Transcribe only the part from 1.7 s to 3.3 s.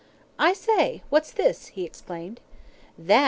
exclaimed. "That!"